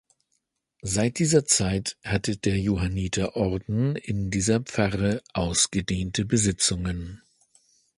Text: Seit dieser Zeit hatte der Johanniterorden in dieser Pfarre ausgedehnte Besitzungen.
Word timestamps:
Seit 0.81 1.19
dieser 1.19 1.45
Zeit 1.45 1.95
hatte 2.03 2.35
der 2.35 2.57
Johanniterorden 2.59 3.95
in 3.95 4.31
dieser 4.31 4.59
Pfarre 4.59 5.21
ausgedehnte 5.33 6.25
Besitzungen. 6.25 7.21